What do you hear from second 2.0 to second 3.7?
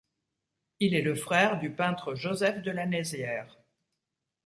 Joseph de La Nézière.